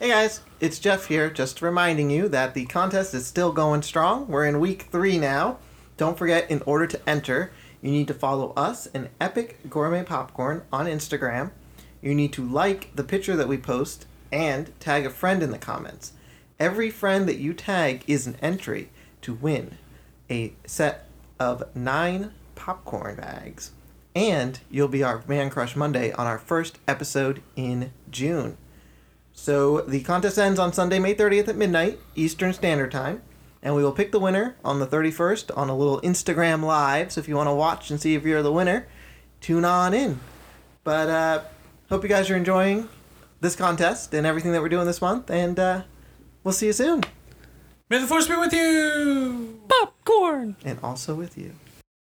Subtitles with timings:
[0.00, 4.28] Hey guys, it's Jeff here, just reminding you that the contest is still going strong.
[4.28, 5.58] We're in week three now.
[5.96, 7.50] Don't forget, in order to enter,
[7.82, 11.50] you need to follow us and Epic Gourmet Popcorn on Instagram.
[12.00, 15.58] You need to like the picture that we post and tag a friend in the
[15.58, 16.12] comments.
[16.60, 18.90] Every friend that you tag is an entry
[19.22, 19.78] to win
[20.30, 21.06] a set
[21.40, 23.72] of nine popcorn bags.
[24.14, 28.58] And you'll be our Man Crush Monday on our first episode in June.
[29.40, 33.22] So the contest ends on Sunday, May 30th at midnight, Eastern Standard Time.
[33.62, 37.12] And we will pick the winner on the 31st on a little Instagram live.
[37.12, 38.88] So if you want to watch and see if you're the winner,
[39.40, 40.18] tune on in.
[40.82, 41.42] But uh,
[41.88, 42.88] hope you guys are enjoying
[43.40, 45.30] this contest and everything that we're doing this month.
[45.30, 45.82] And uh,
[46.42, 47.04] we'll see you soon.
[47.88, 49.60] May the force be with you.
[49.68, 50.56] Popcorn!
[50.64, 51.52] And also with you.